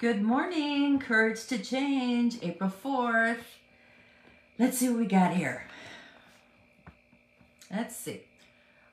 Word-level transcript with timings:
Good 0.00 0.22
morning, 0.22 0.98
Courage 0.98 1.44
to 1.48 1.58
Change, 1.58 2.38
April 2.40 2.72
4th. 2.82 3.44
Let's 4.58 4.78
see 4.78 4.88
what 4.88 4.98
we 4.98 5.04
got 5.04 5.36
here. 5.36 5.66
Let's 7.70 7.96
see. 7.96 8.22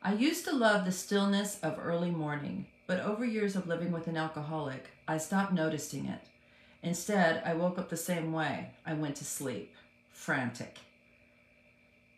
I 0.03 0.15
used 0.15 0.43
to 0.43 0.53
love 0.53 0.83
the 0.83 0.91
stillness 0.91 1.61
of 1.61 1.79
early 1.81 2.11
morning, 2.11 2.65
but 2.87 2.99
over 2.99 3.23
years 3.23 3.55
of 3.55 3.67
living 3.67 3.93
with 3.93 4.07
an 4.07 4.17
alcoholic, 4.17 4.87
I 5.07 5.17
stopped 5.17 5.53
noticing 5.53 6.07
it. 6.07 6.23
Instead, 6.83 7.41
I 7.45 7.53
woke 7.53 7.79
up 7.79 7.87
the 7.87 7.95
same 7.95 8.33
way. 8.33 8.71
I 8.85 8.93
went 8.93 9.15
to 9.15 9.23
sleep, 9.23 9.75
frantic. 10.11 10.79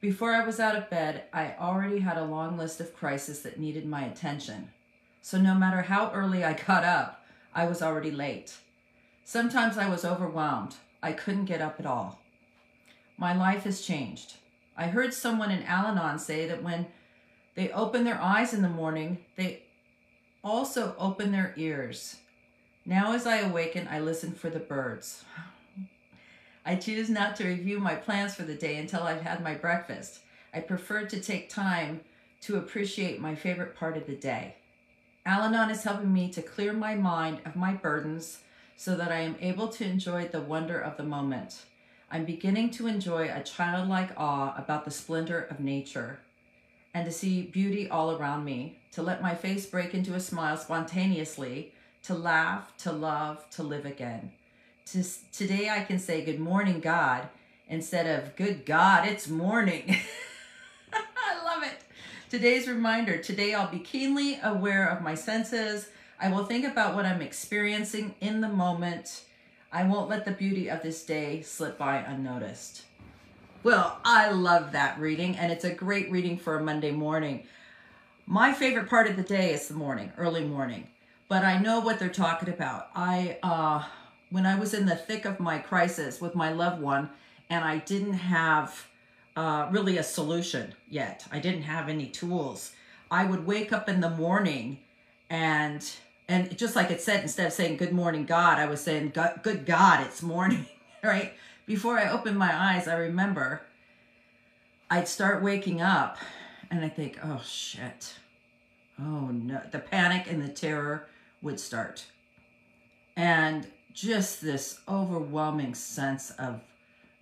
Before 0.02 0.34
I 0.34 0.44
was 0.44 0.60
out 0.60 0.76
of 0.76 0.90
bed, 0.90 1.26
I 1.32 1.54
already 1.60 2.00
had 2.00 2.18
a 2.18 2.26
long 2.26 2.58
list 2.58 2.80
of 2.80 2.96
crises 2.96 3.44
that 3.44 3.60
needed 3.60 3.86
my 3.86 4.06
attention. 4.06 4.70
So 5.21 5.38
no 5.40 5.54
matter 5.54 5.84
how 5.84 6.12
early 6.12 6.44
I 6.44 6.54
got 6.54 6.84
up, 6.84 7.24
I 7.54 7.68
was 7.68 7.84
already 7.84 8.10
late. 8.10 8.58
Sometimes 9.30 9.78
I 9.78 9.88
was 9.88 10.04
overwhelmed. 10.04 10.74
I 11.04 11.12
couldn't 11.12 11.46
get 11.46 11.62
up 11.62 11.76
at 11.80 11.86
all. 11.86 12.20
My 13.16 13.32
life 13.36 13.62
has 13.66 13.86
changed. 13.86 14.38
I 14.76 14.88
heard 14.88 15.14
someone 15.14 15.52
in 15.52 15.62
Al 15.62 15.86
Anon 15.86 16.18
say 16.18 16.48
that 16.48 16.64
when 16.64 16.88
they 17.54 17.70
open 17.70 18.05
their 18.05 18.20
eyes 18.20 18.55
in 18.55 18.64
the 18.64 18.70
morning, 18.70 19.20
they 19.36 19.62
also 20.44 20.96
open 20.98 21.32
their 21.32 21.54
ears. 21.58 22.16
Now, 22.88 23.14
as 23.14 23.28
I 23.28 23.42
awaken, 23.42 23.88
I 23.88 24.00
listen 24.00 24.32
for 24.32 24.50
the 24.50 24.58
birds. 24.58 25.24
I 26.66 26.74
choose 26.74 27.08
not 27.08 27.36
to 27.36 27.48
review 27.48 27.80
my 27.80 27.94
plans 27.94 28.34
for 28.34 28.41
the 28.41 28.55
day 28.55 28.77
until 28.77 29.04
I've 29.04 29.22
had 29.22 29.44
my 29.44 29.54
breakfast. 29.54 30.22
I 30.55 30.62
prefer 30.62 31.05
to 31.05 31.22
take 31.22 31.52
time 31.52 32.02
to 32.41 32.58
appreciate 32.58 33.22
my 33.22 33.36
favorite 33.36 33.76
part 33.76 33.96
of 33.96 34.08
the 34.08 34.16
day. 34.16 34.55
Al 35.24 35.44
Anon 35.44 35.70
is 35.70 35.84
helping 35.84 36.12
me 36.12 36.32
to 36.32 36.41
clear 36.41 36.74
my 36.74 36.96
mind 36.96 37.41
of 37.46 37.55
my 37.55 37.76
burdens 37.76 38.40
so 38.80 38.96
that 38.96 39.12
I 39.12 39.20
am 39.20 39.36
able 39.42 39.68
to 39.68 39.84
enjoy 39.84 40.30
the 40.30 40.40
wonder 40.40 40.80
of 40.80 40.96
the 40.96 41.04
moment. 41.04 41.63
I'm 42.10 42.24
beginning 42.24 42.72
to 42.72 42.88
enjoy 42.88 43.30
a 43.30 43.44
childlike 43.44 44.12
awe 44.16 44.55
about 44.58 44.86
the 44.86 44.90
splendor 44.90 45.41
of 45.52 45.60
nature 45.60 46.21
and 46.94 47.05
to 47.05 47.12
see 47.12 47.41
beauty 47.41 47.90
all 47.90 48.16
around 48.16 48.46
me, 48.46 48.80
to 48.94 49.02
let 49.02 49.21
my 49.21 49.36
face 49.36 49.66
break 49.66 49.94
into 49.94 50.13
a 50.13 50.20
smile 50.21 50.55
spontaneously, 50.55 51.74
to 52.04 52.13
laugh, 52.13 52.71
to 52.77 52.94
love, 52.94 53.49
to 53.49 53.63
live 53.63 53.86
again. 53.86 54.32
To, 54.93 55.04
today 55.34 55.70
I 55.70 55.84
can 55.84 55.99
say, 55.99 56.24
Good 56.24 56.40
morning, 56.40 56.80
God, 56.80 57.27
instead 57.68 58.08
of 58.08 58.38
Good 58.38 58.66
God, 58.66 59.05
it's 59.05 59.27
morning. 59.27 59.93
I 60.93 61.43
love 61.43 61.64
it. 61.64 61.82
Today's 62.30 62.66
reminder 62.66 63.18
today 63.18 63.54
I'll 63.54 63.70
be 63.70 63.80
keenly 63.80 64.40
aware 64.41 64.88
of 64.88 65.02
my 65.02 65.16
senses. 65.16 65.90
I 66.22 66.29
will 66.29 66.44
think 66.44 66.66
about 66.66 66.95
what 66.95 67.06
I'm 67.06 67.22
experiencing 67.22 68.13
in 68.19 68.41
the 68.41 68.50
moment. 68.50 69.22
I 69.72 69.84
won't 69.84 70.09
let 70.09 70.25
the 70.25 70.31
beauty 70.31 70.67
of 70.69 70.81
this 70.81 71.03
day 71.03 71.41
slip 71.41 71.78
by 71.78 71.97
unnoticed. 71.97 72.84
Well, 73.63 74.00
I 74.03 74.31
love 74.31 74.73
that 74.73 75.00
reading, 75.00 75.38
and 75.38 75.51
it's 75.51 75.63
a 75.63 75.73
great 75.73 76.12
reading 76.12 76.38
for 76.38 76.57
a 76.57 76.63
Monday 76.63 76.91
morning. 76.91 77.44
My 78.25 78.53
favorite 78.53 78.90
part 78.90 79.09
of 79.09 79.16
the 79.16 79.23
day 79.23 79.53
is 79.53 79.67
the 79.67 79.75
morning, 79.75 80.12
early 80.17 80.44
morning, 80.44 80.88
but 81.29 81.45
I 81.45 81.57
know 81.57 81.79
what 81.79 82.00
they're 82.00 82.09
talking 82.09 82.50
about. 82.50 82.90
I 82.95 83.38
uh, 83.41 83.84
when 84.29 84.45
I 84.45 84.59
was 84.59 84.73
in 84.73 84.85
the 84.85 84.95
thick 84.95 85.25
of 85.25 85.40
my 85.40 85.57
crisis 85.57 86.22
with 86.22 86.35
my 86.35 86.51
loved 86.51 86.81
one 86.81 87.09
and 87.50 87.66
I 87.66 87.78
didn't 87.79 88.13
have 88.13 88.88
uh, 89.35 89.67
really 89.72 89.97
a 89.97 90.03
solution 90.03 90.73
yet, 90.88 91.25
I 91.31 91.40
didn't 91.40 91.63
have 91.63 91.90
any 91.90 92.07
tools. 92.07 92.73
I 93.09 93.25
would 93.25 93.45
wake 93.45 93.73
up 93.73 93.90
in 93.90 94.01
the 94.01 94.09
morning 94.09 94.79
and 95.29 95.84
and 96.30 96.56
just 96.56 96.75
like 96.75 96.91
it 96.91 97.02
said, 97.02 97.24
instead 97.24 97.47
of 97.47 97.53
saying 97.53 97.78
good 97.78 97.91
morning, 97.91 98.25
God, 98.25 98.59
I 98.59 98.68
was 98.68 98.81
saying 98.81 99.13
good 99.41 99.66
God, 99.66 100.06
it's 100.06 100.22
morning, 100.22 100.68
right? 101.03 101.34
Before 101.66 101.97
I 101.97 102.12
opened 102.12 102.38
my 102.38 102.56
eyes, 102.56 102.88
I 102.88 102.96
remember 102.96 103.63
I'd 104.91 105.08
start 105.08 105.42
waking 105.42 105.81
up 105.81 106.18
and 106.70 106.86
I 106.86 106.90
think, 106.90 107.18
oh 107.24 107.42
shit. 107.44 108.14
Oh 109.00 109.31
no. 109.31 109.59
The 109.72 109.80
panic 109.80 110.31
and 110.31 110.42
the 110.42 110.50
terror 110.50 111.08
would 111.42 111.59
start. 111.59 112.06
And 113.18 113.68
just 113.92 114.40
this 114.40 114.80
overwhelming 114.88 115.74
sense 115.74 116.30
of 116.32 116.62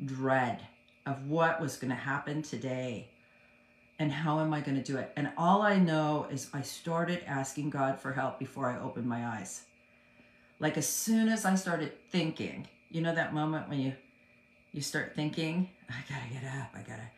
dread 0.04 0.68
of 1.06 1.28
what 1.28 1.62
was 1.62 1.78
going 1.78 1.92
to 1.92 1.96
happen 1.96 2.42
today 2.42 3.08
and 4.00 4.12
how 4.12 4.40
am 4.40 4.54
I 4.54 4.62
going 4.62 4.78
to 4.78 4.84
do 4.84 4.98
it. 4.98 5.12
And 5.16 5.32
all 5.38 5.62
I 5.62 5.78
know 5.78 6.28
is 6.32 6.50
I 6.54 6.62
started 6.62 7.24
asking 7.26 7.72
God 7.72 8.00
for 8.00 8.14
help 8.14 8.40
before 8.40 8.70
I 8.70 8.80
opened 8.80 9.08
my 9.08 9.26
eyes. 9.26 9.64
Like 10.60 10.78
as 10.78 10.88
soon 10.88 11.30
as 11.30 11.46
I 11.46 11.56
started 11.56 11.94
thinking, 12.10 12.68
you 12.90 13.02
know 13.02 13.14
that 13.14 13.34
moment 13.34 13.70
when 13.70 13.80
you 13.80 13.94
you 14.74 14.82
start 14.82 15.16
thinking, 15.16 15.70
I 15.90 16.04
got 16.10 16.22
to 16.28 16.34
get 16.34 16.44
up, 16.44 16.70
I 16.74 16.80
got 16.80 16.98
to 16.98 17.10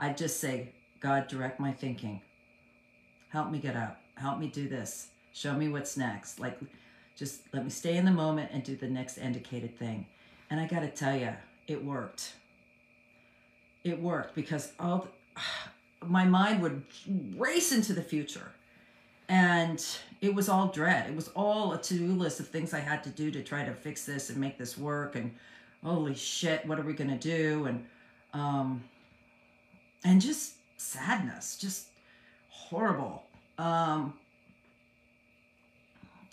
I 0.00 0.12
just 0.12 0.40
say, 0.40 0.72
God, 1.00 1.26
direct 1.26 1.58
my 1.58 1.72
thinking. 1.72 2.20
Help 3.30 3.50
me 3.50 3.58
get 3.58 3.76
up. 3.76 4.00
Help 4.14 4.38
me 4.38 4.48
do 4.48 4.68
this. 4.68 5.08
Show 5.32 5.54
me 5.54 5.68
what's 5.68 5.96
next. 5.96 6.38
Like 6.40 6.58
just 7.16 7.42
let 7.52 7.64
me 7.64 7.70
stay 7.70 7.96
in 7.96 8.04
the 8.04 8.12
moment 8.12 8.50
and 8.52 8.62
do 8.62 8.76
the 8.76 8.88
next 8.88 9.18
indicated 9.18 9.76
thing. 9.76 10.06
And 10.50 10.60
I 10.60 10.66
got 10.66 10.80
to 10.80 10.88
tell 10.88 11.16
you, 11.16 11.34
it 11.66 11.84
worked. 11.84 12.34
It 13.82 14.00
worked 14.00 14.34
because 14.34 14.72
all 14.78 15.08
the, 15.34 15.40
my 16.06 16.24
mind 16.24 16.62
would 16.62 16.82
race 17.36 17.72
into 17.72 17.92
the 17.92 18.02
future. 18.02 18.52
And 19.28 19.84
it 20.20 20.34
was 20.34 20.48
all 20.48 20.68
dread. 20.68 21.10
It 21.10 21.14
was 21.14 21.28
all 21.28 21.72
a 21.74 21.82
to-do 21.82 22.12
list 22.12 22.40
of 22.40 22.48
things 22.48 22.72
I 22.72 22.80
had 22.80 23.04
to 23.04 23.10
do 23.10 23.30
to 23.30 23.42
try 23.42 23.64
to 23.64 23.74
fix 23.74 24.06
this 24.06 24.30
and 24.30 24.38
make 24.38 24.56
this 24.56 24.78
work. 24.78 25.16
And 25.16 25.34
holy 25.84 26.14
shit, 26.14 26.64
what 26.66 26.78
are 26.78 26.82
we 26.82 26.94
to 26.94 27.18
do? 27.18 27.66
And, 27.66 27.84
um, 28.32 28.84
and 30.04 30.20
just 30.20 30.54
sadness, 30.78 31.58
just 31.58 31.88
horrible. 32.48 33.24
Um, 33.58 34.14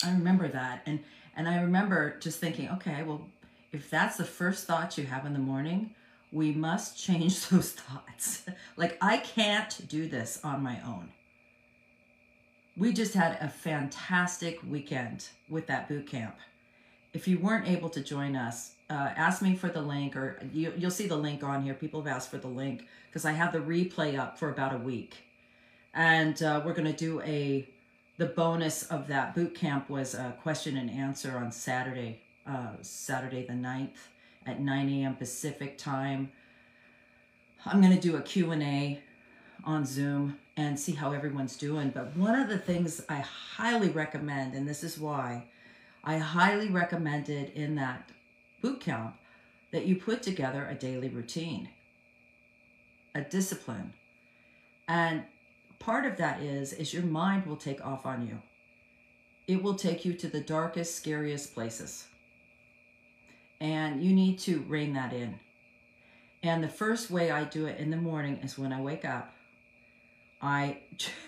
I 0.04 0.12
remember 0.12 0.48
that. 0.48 0.82
And, 0.86 1.00
and 1.36 1.50
I 1.50 1.62
remember 1.62 2.18
just 2.20 2.40
thinking, 2.40 2.70
okay, 2.70 3.04
well, 3.04 3.28
if 3.74 3.90
that's 3.90 4.16
the 4.16 4.24
first 4.24 4.68
thought 4.68 4.98
you 4.98 5.06
have 5.06 5.26
in 5.26 5.34
the 5.34 5.40
morning, 5.40 5.94
we 6.32 6.52
must 6.52 6.98
change 6.98 7.48
those 7.50 7.72
thoughts. 7.72 8.46
like, 8.78 8.98
I 9.02 9.18
can't 9.18 9.88
do 9.88 10.08
this 10.08 10.40
on 10.44 10.64
my 10.64 10.80
own. 10.86 11.12
We 12.78 12.92
just 12.92 13.14
had 13.14 13.38
a 13.40 13.48
fantastic 13.48 14.60
weekend 14.70 15.30
with 15.50 15.68
that 15.68 15.88
boot 15.88 16.08
camp. 16.08 16.36
If 17.14 17.28
you 17.28 17.40
weren't 17.40 17.70
able 17.70 17.90
to 17.90 18.02
join 18.02 18.36
us, 18.36 18.74
uh, 18.90 19.12
ask 19.16 19.42
me 19.42 19.56
for 19.56 19.70
the 19.70 19.82
link, 19.82 20.18
or 20.18 20.42
you, 20.52 20.74
you'll 20.78 20.92
see 20.92 21.08
the 21.08 21.16
link 21.16 21.42
on 21.44 21.64
here. 21.64 21.74
People 21.74 22.04
have 22.04 22.14
asked 22.14 22.30
for 22.30 22.38
the 22.38 22.50
link 22.50 22.86
because 23.08 23.24
I 23.24 23.32
have 23.32 23.54
the 23.54 23.60
replay 23.60 24.20
up 24.20 24.38
for 24.38 24.50
about 24.50 24.76
a 24.76 24.78
week. 24.78 25.16
And 25.94 26.42
uh, 26.44 26.62
we're 26.66 26.74
going 26.74 26.92
to 26.92 26.94
do 26.94 27.22
a 27.22 27.70
the 28.18 28.26
bonus 28.26 28.84
of 28.84 29.08
that 29.08 29.36
boot 29.36 29.56
camp 29.56 29.90
was 29.90 30.14
a 30.14 30.38
question 30.42 30.78
and 30.78 30.90
answer 30.90 31.38
on 31.38 31.52
Saturday, 31.52 32.22
uh, 32.48 32.74
Saturday 32.82 33.46
the 33.46 33.54
9th 33.54 33.90
at 34.46 34.60
9 34.60 34.90
a.m. 34.90 35.16
Pacific 35.16 35.78
time. 35.78 36.32
I'm 37.66 37.82
going 37.82 37.94
to 37.94 38.00
do 38.00 38.16
a 38.16 38.22
Q&A 38.22 39.02
on 39.64 39.86
Zoom 39.86 40.38
and 40.58 40.80
see 40.80 40.94
how 40.94 41.12
everyone's 41.12 41.58
doing. 41.58 41.90
But 41.90 42.16
one 42.16 42.40
of 42.40 42.48
the 42.48 42.58
things 42.58 43.02
I 43.10 43.18
highly 43.18 43.90
recommend, 43.90 44.54
and 44.54 44.68
this 44.68 44.84
is 44.84 45.00
why, 45.00 45.46
I 46.04 46.18
highly 46.18 46.70
recommended 46.70 47.52
in 47.56 47.76
that 47.76 48.10
boot 48.62 48.80
camp 48.80 49.18
that 49.72 49.86
you 49.86 49.96
put 49.96 50.22
together 50.22 50.68
a 50.70 50.76
daily 50.76 51.10
routine, 51.10 51.70
a 53.14 53.22
discipline. 53.22 53.94
And 54.88 55.24
part 55.80 56.06
of 56.06 56.18
that 56.18 56.42
is 56.42 56.74
is 56.74 56.94
your 56.94 57.04
mind 57.04 57.46
will 57.46 57.58
take 57.58 57.86
off 57.86 58.06
on 58.06 58.28
you. 58.28 58.42
It 59.48 59.62
will 59.62 59.76
take 59.76 60.06
you 60.06 60.14
to 60.14 60.28
the 60.28 60.40
darkest, 60.40 60.96
scariest 60.96 61.54
places. 61.54 62.08
And 63.60 64.04
you 64.04 64.14
need 64.14 64.40
to 64.40 64.64
rein 64.68 64.94
that 64.94 65.14
in. 65.14 65.40
And 66.44 66.64
the 66.64 66.70
first 66.70 67.10
way 67.10 67.32
I 67.32 67.44
do 67.44 67.66
it 67.66 67.80
in 67.80 67.90
the 67.90 67.98
morning 67.98 68.40
is 68.44 68.58
when 68.58 68.72
I 68.72 68.82
wake 68.82 69.06
up, 69.06 69.34
I 70.42 70.80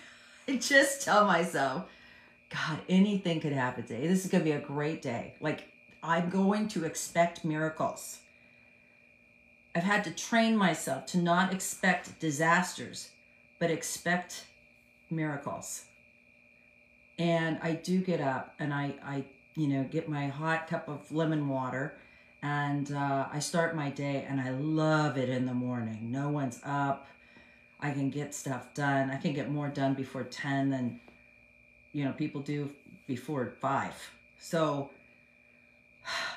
just 0.58 1.02
tell 1.02 1.24
myself, 1.24 1.84
God, 2.50 2.78
anything 2.88 3.40
could 3.40 3.52
happen 3.52 3.84
today. 3.84 4.06
This 4.06 4.24
is 4.24 4.30
going 4.30 4.44
to 4.44 4.50
be 4.50 4.56
a 4.56 4.60
great 4.60 5.02
day. 5.02 5.34
Like, 5.40 5.68
I'm 6.02 6.30
going 6.30 6.68
to 6.68 6.84
expect 6.84 7.44
miracles. 7.44 8.18
I've 9.74 9.82
had 9.82 10.04
to 10.04 10.10
train 10.10 10.56
myself 10.56 11.06
to 11.06 11.18
not 11.18 11.52
expect 11.52 12.18
disasters, 12.20 13.10
but 13.58 13.70
expect 13.70 14.46
miracles. 15.10 15.84
And 17.18 17.58
I 17.62 17.72
do 17.72 18.00
get 18.00 18.20
up 18.20 18.54
and 18.58 18.72
I, 18.72 18.94
I 19.04 19.24
you 19.56 19.66
know, 19.66 19.82
get 19.82 20.08
my 20.08 20.28
hot 20.28 20.68
cup 20.68 20.88
of 20.88 21.10
lemon 21.10 21.48
water 21.48 21.98
and 22.42 22.92
uh, 22.92 23.26
I 23.32 23.38
start 23.40 23.74
my 23.74 23.90
day 23.90 24.26
and 24.28 24.40
I 24.40 24.50
love 24.50 25.18
it 25.18 25.28
in 25.28 25.46
the 25.46 25.54
morning. 25.54 26.10
No 26.10 26.28
one's 26.28 26.60
up. 26.64 27.08
I 27.80 27.90
can 27.90 28.10
get 28.10 28.34
stuff 28.34 28.74
done. 28.74 29.10
I 29.10 29.16
can 29.16 29.32
get 29.32 29.50
more 29.50 29.68
done 29.68 29.94
before 29.94 30.24
10 30.24 30.70
than, 30.70 31.00
you 31.92 32.04
know, 32.04 32.12
people 32.12 32.40
do 32.40 32.70
before 33.06 33.54
5. 33.60 33.92
So 34.38 34.90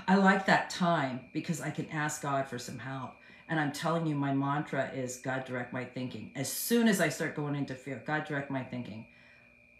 I 0.07 0.15
like 0.15 0.45
that 0.47 0.69
time 0.69 1.21
because 1.33 1.61
I 1.61 1.69
can 1.69 1.87
ask 1.89 2.21
God 2.21 2.47
for 2.47 2.57
some 2.57 2.79
help. 2.79 3.15
And 3.47 3.59
I'm 3.59 3.71
telling 3.71 4.07
you, 4.07 4.15
my 4.15 4.33
mantra 4.33 4.89
is 4.95 5.17
God 5.17 5.45
direct 5.45 5.73
my 5.73 5.83
thinking. 5.83 6.31
As 6.35 6.51
soon 6.51 6.87
as 6.87 7.01
I 7.01 7.09
start 7.09 7.35
going 7.35 7.55
into 7.55 7.75
fear, 7.75 8.01
God 8.05 8.25
direct 8.25 8.49
my 8.49 8.63
thinking. 8.63 9.05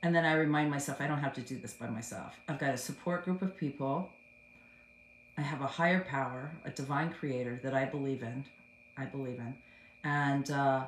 And 0.04 0.14
then 0.14 0.26
I 0.26 0.34
remind 0.34 0.70
myself 0.70 1.00
I 1.00 1.08
don't 1.08 1.20
have 1.20 1.34
to 1.36 1.42
do 1.42 1.58
this 1.58 1.74
by 1.74 1.88
myself. 1.88 2.34
I've 2.48 2.60
got 2.60 2.74
a 2.74 2.78
support 2.78 3.24
group 3.24 3.42
of 3.42 3.56
people. 3.56 4.12
I 5.42 5.44
have 5.44 5.62
a 5.62 5.68
higher 5.68 6.02
power, 6.02 6.52
a 6.66 6.70
divine 6.70 7.12
creator 7.12 7.60
that 7.64 7.74
I 7.74 7.86
believe 7.86 8.22
in. 8.22 8.46
I 8.96 9.06
believe 9.06 9.40
in. 9.40 9.56
And 10.04 10.52
uh, 10.52 10.86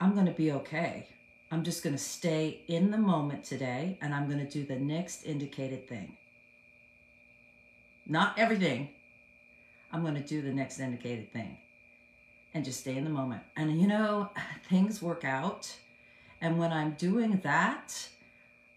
I'm 0.00 0.14
going 0.14 0.24
to 0.24 0.32
be 0.32 0.52
okay. 0.52 1.06
I'm 1.50 1.62
just 1.62 1.82
going 1.82 1.94
to 1.94 2.02
stay 2.02 2.62
in 2.68 2.90
the 2.90 2.96
moment 2.96 3.44
today 3.44 3.98
and 4.00 4.14
I'm 4.14 4.26
going 4.26 4.38
to 4.38 4.50
do 4.50 4.64
the 4.64 4.76
next 4.76 5.24
indicated 5.24 5.86
thing. 5.86 6.16
Not 8.06 8.38
everything. 8.38 8.88
I'm 9.92 10.00
going 10.00 10.14
to 10.14 10.20
do 10.20 10.40
the 10.40 10.52
next 10.52 10.80
indicated 10.80 11.30
thing 11.30 11.58
and 12.54 12.64
just 12.64 12.80
stay 12.80 12.96
in 12.96 13.04
the 13.04 13.10
moment. 13.10 13.42
And 13.54 13.78
you 13.80 13.86
know, 13.86 14.30
things 14.70 15.02
work 15.02 15.24
out. 15.24 15.70
And 16.40 16.58
when 16.58 16.72
I'm 16.72 16.92
doing 16.92 17.38
that, 17.42 18.08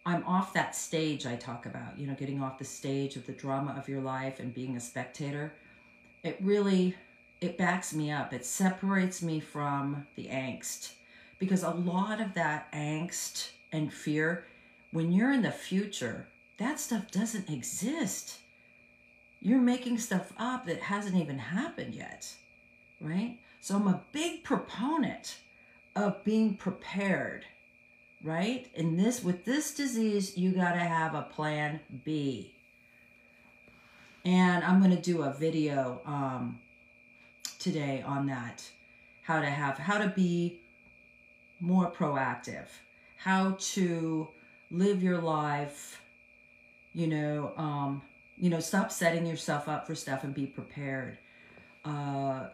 I'm 0.05 0.23
off 0.25 0.53
that 0.53 0.75
stage 0.75 1.25
I 1.25 1.35
talk 1.35 1.65
about, 1.65 1.97
you 1.97 2.07
know, 2.07 2.15
getting 2.15 2.41
off 2.41 2.57
the 2.57 2.65
stage 2.65 3.15
of 3.15 3.25
the 3.25 3.31
drama 3.31 3.75
of 3.77 3.88
your 3.88 4.01
life 4.01 4.39
and 4.39 4.53
being 4.53 4.75
a 4.75 4.81
spectator. 4.81 5.53
It 6.23 6.38
really 6.41 6.95
it 7.41 7.57
backs 7.57 7.94
me 7.94 8.09
up. 8.09 8.33
It 8.33 8.45
separates 8.45 9.21
me 9.21 9.39
from 9.41 10.07
the 10.15 10.27
angst 10.27 10.94
because 11.39 11.63
a 11.63 11.71
lot 11.71 12.21
of 12.21 12.33
that 12.35 12.71
angst 12.71 13.51
and 13.71 13.91
fear 13.91 14.45
when 14.94 15.11
you're 15.11 15.33
in 15.33 15.41
the 15.41 15.51
future, 15.51 16.27
that 16.57 16.79
stuff 16.79 17.11
doesn't 17.11 17.49
exist. 17.49 18.39
You're 19.41 19.59
making 19.59 19.97
stuff 19.97 20.31
up 20.38 20.67
that 20.67 20.81
hasn't 20.81 21.15
even 21.15 21.39
happened 21.39 21.95
yet, 21.95 22.31
right? 23.01 23.39
So 23.59 23.75
I'm 23.75 23.88
a 23.88 24.03
big 24.11 24.44
proponent 24.44 25.38
of 25.95 26.23
being 26.23 26.56
prepared, 26.56 27.45
right? 28.23 28.67
In 28.73 28.97
this 28.97 29.23
with 29.23 29.45
this 29.45 29.73
disease, 29.73 30.37
you 30.37 30.51
got 30.51 30.73
to 30.73 30.79
have 30.79 31.13
a 31.13 31.23
plan 31.23 31.81
B. 32.03 32.55
And 34.25 34.63
I'm 34.63 34.79
going 34.79 34.95
to 34.95 35.01
do 35.01 35.23
a 35.23 35.33
video 35.33 36.01
um, 36.05 36.59
today 37.59 38.03
on 38.05 38.27
that. 38.27 38.63
How 39.23 39.41
to 39.41 39.47
have, 39.47 39.77
how 39.77 39.97
to 39.97 40.09
be 40.09 40.61
more 41.59 41.91
proactive, 41.91 42.67
how 43.17 43.57
to 43.59 44.27
live 44.71 45.03
your 45.03 45.19
life, 45.19 46.01
you 46.93 47.07
know, 47.07 47.53
um, 47.57 48.01
you 48.37 48.49
know, 48.49 48.59
stop 48.59 48.91
setting 48.91 49.25
yourself 49.25 49.67
up 49.67 49.87
for 49.87 49.95
stuff 49.95 50.23
and 50.23 50.33
be 50.33 50.45
prepared. 50.45 51.17
Uh, 51.85 52.47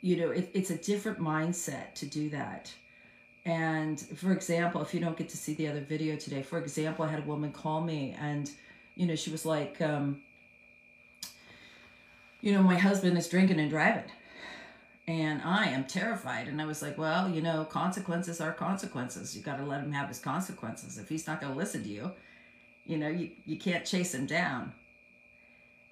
you 0.00 0.16
know, 0.16 0.30
it, 0.30 0.50
it's 0.54 0.70
a 0.70 0.76
different 0.76 1.18
mindset 1.18 1.94
to 1.94 2.06
do 2.06 2.28
that. 2.30 2.72
And 3.44 4.00
for 4.00 4.32
example, 4.32 4.82
if 4.82 4.94
you 4.94 5.00
don't 5.00 5.16
get 5.16 5.28
to 5.30 5.36
see 5.36 5.54
the 5.54 5.68
other 5.68 5.80
video 5.80 6.16
today, 6.16 6.42
for 6.42 6.58
example, 6.58 7.04
I 7.04 7.08
had 7.08 7.20
a 7.20 7.26
woman 7.26 7.52
call 7.52 7.80
me 7.80 8.16
and, 8.20 8.50
you 8.94 9.06
know, 9.06 9.16
she 9.16 9.30
was 9.30 9.44
like, 9.44 9.80
um, 9.80 10.22
you 12.40 12.52
know, 12.52 12.62
my 12.62 12.76
husband 12.76 13.18
is 13.18 13.28
drinking 13.28 13.58
and 13.58 13.68
driving 13.68 14.04
and 15.08 15.42
I 15.42 15.66
am 15.66 15.84
terrified. 15.84 16.48
And 16.48 16.60
I 16.60 16.66
was 16.66 16.82
like, 16.82 16.96
well, 16.96 17.28
you 17.28 17.42
know, 17.42 17.64
consequences 17.64 18.40
are 18.40 18.52
consequences. 18.52 19.36
You 19.36 19.42
got 19.42 19.56
to 19.56 19.64
let 19.64 19.82
him 19.82 19.92
have 19.92 20.08
his 20.08 20.18
consequences. 20.18 20.98
If 20.98 21.08
he's 21.08 21.26
not 21.26 21.40
going 21.40 21.52
to 21.52 21.58
listen 21.58 21.82
to 21.82 21.88
you, 21.88 22.12
you 22.86 22.96
know, 22.96 23.08
you, 23.08 23.30
you 23.44 23.56
can't 23.56 23.84
chase 23.84 24.14
him 24.14 24.26
down. 24.26 24.72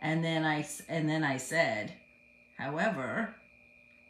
And 0.01 0.25
then 0.25 0.45
I 0.45 0.67
and 0.89 1.09
then 1.09 1.23
I 1.25 1.37
said, 1.37 1.93
however, 2.57 3.35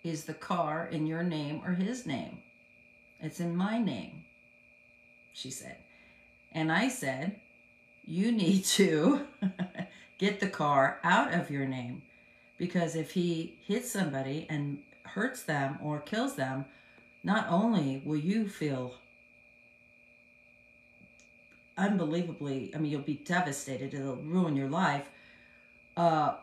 is 0.04 0.24
the 0.24 0.34
car 0.34 0.88
in 0.90 1.06
your 1.06 1.22
name 1.22 1.62
or 1.64 1.72
his 1.72 2.06
name? 2.06 2.38
It's 3.22 3.40
in 3.40 3.56
my 3.56 3.78
name. 3.78 4.24
She 5.32 5.50
said. 5.50 5.76
And 6.52 6.72
I 6.72 6.88
said, 6.88 7.40
you 8.06 8.32
need 8.32 8.64
to 8.64 9.26
get 10.18 10.40
the 10.40 10.48
car 10.48 10.98
out 11.04 11.32
of 11.32 11.50
your 11.50 11.66
name 11.66 12.02
because 12.58 12.96
if 12.96 13.12
he 13.12 13.56
hits 13.66 13.90
somebody 13.90 14.46
and 14.50 14.78
hurts 15.04 15.42
them 15.42 15.78
or 15.82 16.00
kills 16.00 16.36
them, 16.36 16.64
not 17.22 17.46
only 17.48 18.02
will 18.04 18.16
you 18.16 18.48
feel 18.48 18.96
unbelievably, 21.76 22.72
I 22.74 22.78
mean, 22.78 22.90
you'll 22.90 23.00
be 23.00 23.14
devastated, 23.24 23.94
it'll 23.94 24.16
ruin 24.16 24.56
your 24.56 24.68
life, 24.68 25.08
uh, 25.96 26.34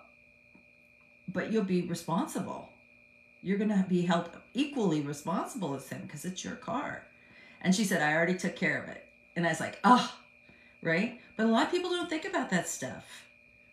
but 1.32 1.52
you'll 1.52 1.64
be 1.64 1.82
responsible. 1.82 2.70
You're 3.48 3.58
going 3.58 3.70
to 3.70 3.86
be 3.88 4.02
held 4.02 4.30
equally 4.54 5.00
responsible 5.00 5.74
as 5.74 5.88
him 5.88 6.02
because 6.02 6.26
it's 6.26 6.44
your 6.44 6.58
car. 6.58 7.08
And 7.62 7.74
she 7.74 7.86
said, 7.86 8.02
I 8.02 8.14
already 8.14 8.36
took 8.36 8.58
care 8.58 8.84
of 8.84 8.90
it. 8.90 9.06
And 9.38 9.46
I 9.46 9.50
was 9.50 9.62
like, 9.62 9.80
oh, 9.86 10.14
right? 10.82 11.22
But 11.38 11.46
a 11.46 11.50
lot 11.50 11.68
of 11.68 11.72
people 11.72 11.90
don't 11.90 12.10
think 12.10 12.26
about 12.26 12.50
that 12.50 12.68
stuff, 12.68 13.06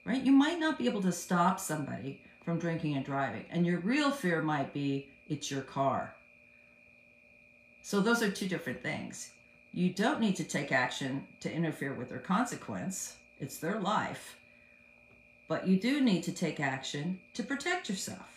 right? 0.05 0.23
You 0.23 0.31
might 0.31 0.61
not 0.61 0.79
be 0.79 0.87
able 0.87 1.03
to 1.03 1.11
stop 1.11 1.59
somebody 1.59 2.21
from 2.45 2.61
drinking 2.61 2.95
and 2.95 3.05
driving. 3.05 3.47
And 3.51 3.67
your 3.67 3.81
real 3.81 4.13
fear 4.13 4.43
might 4.43 4.73
be 4.73 5.09
it's 5.29 5.51
your 5.51 5.63
car. 5.63 6.15
So 7.83 7.99
those 7.99 8.23
are 8.23 8.31
two 8.31 8.47
different 8.47 8.81
things. 8.81 9.33
You 9.73 9.91
don't 9.91 10.21
need 10.21 10.37
to 10.37 10.45
take 10.45 10.71
action 10.71 11.27
to 11.41 11.53
interfere 11.53 11.95
with 11.95 12.11
their 12.11 12.21
consequence. 12.21 13.17
It's 13.41 13.59
their 13.59 13.81
life. 13.81 14.37
But 15.49 15.67
you 15.67 15.81
do 15.81 16.01
need 16.01 16.23
to 16.23 16.33
take 16.33 16.61
action 16.61 17.19
to 17.33 17.43
protect 17.43 17.89
yourself. 17.89 18.34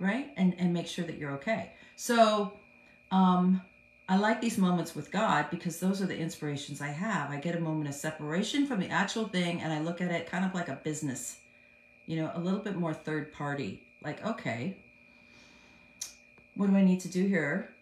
Right? 0.00 0.32
And 0.36 0.56
and 0.58 0.72
make 0.72 0.88
sure 0.88 1.04
that 1.04 1.16
you're 1.18 1.32
okay. 1.34 1.70
So 1.94 2.54
um 3.12 3.62
I 4.08 4.16
like 4.16 4.40
these 4.40 4.58
moments 4.58 4.96
with 4.96 5.12
God 5.12 5.50
because 5.50 5.78
those 5.78 6.02
are 6.02 6.06
the 6.06 6.18
inspirations 6.18 6.80
I 6.80 6.88
have. 6.88 7.30
I 7.30 7.36
get 7.36 7.54
a 7.54 7.60
moment 7.60 7.88
of 7.88 7.94
separation 7.94 8.66
from 8.66 8.80
the 8.80 8.88
actual 8.88 9.28
thing 9.28 9.60
and 9.60 9.72
I 9.72 9.80
look 9.80 10.00
at 10.00 10.10
it 10.10 10.28
kind 10.28 10.44
of 10.44 10.52
like 10.52 10.68
a 10.68 10.80
business 10.82 11.36
you 12.10 12.16
know, 12.16 12.32
a 12.34 12.40
little 12.40 12.58
bit 12.58 12.74
more 12.74 12.92
third 12.92 13.32
party. 13.32 13.84
Like, 14.02 14.26
okay, 14.26 14.76
what 16.56 16.68
do 16.68 16.74
I 16.74 16.82
need 16.82 16.98
to 17.00 17.08
do 17.08 17.24
here 17.24 17.72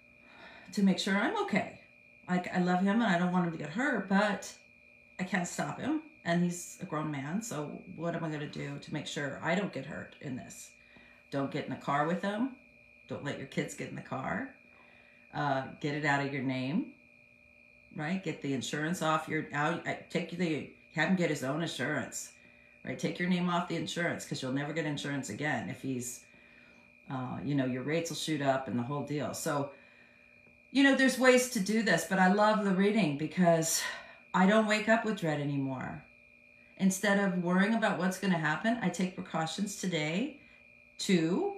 to 0.75 0.83
make 0.83 0.99
sure 0.99 1.17
I'm 1.17 1.35
okay? 1.45 1.81
Like, 2.29 2.55
I 2.55 2.61
love 2.61 2.81
him 2.81 3.01
and 3.01 3.05
I 3.05 3.19
don't 3.19 3.33
want 3.33 3.47
him 3.47 3.53
to 3.53 3.59
get 3.59 3.71
hurt, 3.71 4.07
but 4.07 4.53
I 5.19 5.25
can't 5.25 5.49
stop 5.49 5.81
him. 5.81 6.03
And 6.27 6.45
he's 6.45 6.77
a 6.83 6.85
grown 6.85 7.11
man, 7.11 7.41
so 7.41 7.81
what 7.97 8.15
am 8.15 8.23
I 8.23 8.29
going 8.29 8.41
to 8.41 8.47
do 8.47 8.79
to 8.79 8.93
make 8.93 9.07
sure 9.07 9.41
I 9.43 9.55
don't 9.55 9.73
get 9.73 9.87
hurt 9.87 10.15
in 10.21 10.37
this? 10.37 10.73
Don't 11.31 11.51
get 11.51 11.65
in 11.65 11.71
the 11.71 11.77
car 11.77 12.07
with 12.07 12.21
them. 12.23 12.57
Don't 13.09 13.25
let 13.25 13.39
your 13.39 13.47
kids 13.47 13.75
get 13.75 13.89
in 13.89 13.97
the 13.97 14.03
car. 14.03 14.55
Uh, 15.35 15.65
get 15.81 15.95
it 15.95 16.05
out 16.05 16.25
of 16.25 16.33
your 16.33 16.43
name, 16.43 16.93
right? 17.95 18.23
Get 18.23 18.43
the 18.43 18.55
insurance 18.55 19.03
off 19.03 19.29
your 19.29 19.47
out. 19.53 19.87
Take 20.11 20.37
the 20.37 20.71
have 20.95 21.11
him 21.11 21.17
get 21.17 21.31
his 21.31 21.45
own 21.45 21.63
insurance 21.63 22.33
right? 22.89 22.99
Take 22.99 23.19
your 23.19 23.29
name 23.29 23.49
off 23.49 23.69
the 23.69 23.77
insurance 23.77 24.25
because 24.25 24.43
you'll 24.43 24.53
never 24.53 24.73
get 24.73 24.87
insurance 24.87 25.29
again 25.29 25.69
if 25.69 25.83
he's, 25.83 26.21
uh, 27.11 27.39
you 27.45 27.55
know, 27.55 27.67
your 27.67 27.83
rates 27.83 28.11
will 28.11 28.17
shoot 28.17 28.41
up 28.41 28.67
and 28.67 28.79
the 28.79 28.83
whole 28.83 29.03
deal. 29.03 29.35
So, 29.35 29.71
you 30.71 30.83
know, 30.83 30.95
there's 30.95 31.19
ways 31.19 31.51
to 31.51 31.61
do 31.61 31.83
this, 31.83 32.07
but 32.09 32.19
I 32.19 32.33
love 32.33 32.65
the 32.65 32.73
reading 32.73 33.19
because 33.19 33.83
I 34.35 34.47
don't 34.47 34.67
wake 34.67 34.89
up 34.89 35.05
with 35.05 35.21
dread 35.21 35.41
anymore. 35.41 36.03
Instead 36.79 37.19
of 37.19 37.43
worrying 37.43 37.75
about 37.75 37.99
what's 37.99 38.19
going 38.19 38.33
to 38.33 38.39
happen, 38.39 38.79
I 38.83 38.89
take 38.89 39.15
precautions 39.15 39.77
today 39.77 40.39
to 40.99 41.55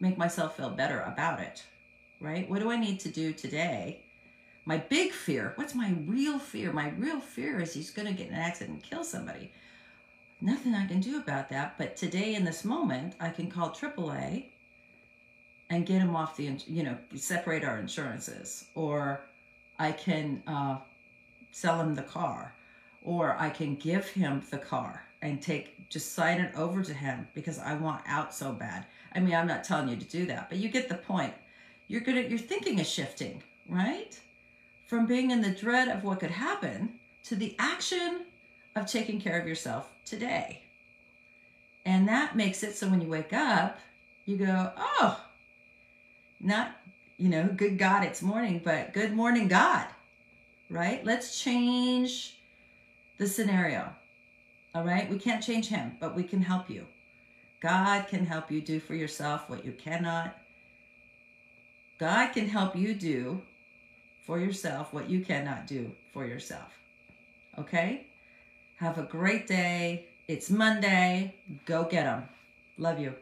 make 0.00 0.18
myself 0.18 0.56
feel 0.56 0.70
better 0.70 1.00
about 1.00 1.40
it, 1.40 1.64
right? 2.20 2.48
What 2.48 2.60
do 2.60 2.70
I 2.70 2.76
need 2.76 3.00
to 3.00 3.08
do 3.08 3.32
today? 3.32 4.00
My 4.66 4.78
big 4.78 5.12
fear, 5.12 5.52
what's 5.56 5.74
my 5.74 5.94
real 6.06 6.38
fear? 6.38 6.72
My 6.72 6.90
real 6.90 7.20
fear 7.20 7.60
is 7.60 7.74
he's 7.74 7.90
going 7.90 8.08
to 8.08 8.14
get 8.14 8.28
in 8.28 8.34
an 8.34 8.40
accident 8.40 8.80
and 8.80 8.82
kill 8.82 9.04
somebody 9.04 9.50
nothing 10.44 10.74
I 10.74 10.86
can 10.86 11.00
do 11.00 11.16
about 11.18 11.48
that. 11.48 11.76
But 11.78 11.96
today, 11.96 12.34
in 12.34 12.44
this 12.44 12.64
moment, 12.64 13.14
I 13.18 13.30
can 13.30 13.50
call 13.50 13.70
AAA 13.70 14.44
and 15.70 15.86
get 15.86 16.00
him 16.00 16.14
off 16.14 16.36
the, 16.36 16.52
you 16.66 16.82
know, 16.82 16.96
separate 17.16 17.64
our 17.64 17.78
insurances. 17.78 18.66
Or 18.74 19.24
I 19.78 19.92
can 19.92 20.42
uh, 20.46 20.78
sell 21.50 21.80
him 21.80 21.94
the 21.94 22.02
car. 22.02 22.54
Or 23.02 23.36
I 23.38 23.50
can 23.50 23.74
give 23.74 24.08
him 24.08 24.42
the 24.50 24.58
car 24.58 25.04
and 25.24 25.40
take, 25.40 25.88
just 25.88 26.12
sign 26.12 26.38
it 26.38 26.54
over 26.54 26.82
to 26.82 26.92
him 26.92 27.26
because 27.34 27.58
I 27.58 27.74
want 27.74 28.02
out 28.06 28.34
so 28.34 28.52
bad. 28.52 28.84
I 29.14 29.20
mean, 29.20 29.34
I'm 29.34 29.46
not 29.46 29.64
telling 29.64 29.88
you 29.88 29.96
to 29.96 30.04
do 30.04 30.26
that, 30.26 30.50
but 30.50 30.58
you 30.58 30.68
get 30.68 30.88
the 30.88 30.96
point. 30.96 31.32
You're 31.88 32.02
gonna, 32.02 32.20
your 32.20 32.38
thinking 32.38 32.78
is 32.78 32.88
shifting, 32.88 33.42
right? 33.66 34.18
From 34.86 35.06
being 35.06 35.30
in 35.30 35.40
the 35.40 35.50
dread 35.50 35.88
of 35.88 36.04
what 36.04 36.20
could 36.20 36.30
happen 36.30 36.92
to 37.24 37.36
the 37.36 37.56
action 37.58 38.26
of 38.76 38.86
taking 38.86 39.18
care 39.18 39.40
of 39.40 39.48
yourself 39.48 39.90
today. 40.04 40.60
And 41.86 42.06
that 42.08 42.36
makes 42.36 42.62
it 42.62 42.76
so 42.76 42.88
when 42.88 43.00
you 43.00 43.08
wake 43.08 43.32
up, 43.32 43.78
you 44.26 44.36
go, 44.36 44.72
oh, 44.76 45.20
not, 46.40 46.76
you 47.16 47.30
know, 47.30 47.48
good 47.56 47.78
God, 47.78 48.04
it's 48.04 48.20
morning, 48.20 48.60
but 48.62 48.92
good 48.92 49.14
morning, 49.14 49.48
God, 49.48 49.86
right? 50.68 51.04
Let's 51.04 51.40
change 51.40 52.36
the 53.16 53.26
scenario. 53.26 53.94
All 54.74 54.84
right? 54.84 55.08
We 55.08 55.18
can't 55.18 55.42
change 55.42 55.68
him, 55.68 55.96
but 56.00 56.16
we 56.16 56.24
can 56.24 56.42
help 56.42 56.68
you. 56.68 56.86
God 57.60 58.08
can 58.08 58.26
help 58.26 58.50
you 58.50 58.60
do 58.60 58.80
for 58.80 58.94
yourself 58.94 59.48
what 59.48 59.64
you 59.64 59.72
cannot. 59.72 60.36
God 61.98 62.32
can 62.32 62.48
help 62.48 62.74
you 62.74 62.92
do 62.92 63.40
for 64.26 64.38
yourself 64.38 64.92
what 64.92 65.08
you 65.08 65.20
cannot 65.20 65.66
do 65.66 65.92
for 66.12 66.26
yourself. 66.26 66.78
Okay? 67.58 68.06
Have 68.76 68.98
a 68.98 69.02
great 69.02 69.46
day. 69.46 70.06
It's 70.26 70.50
Monday. 70.50 71.34
Go 71.66 71.84
get 71.84 72.04
them. 72.04 72.24
Love 72.78 72.98
you. 72.98 73.14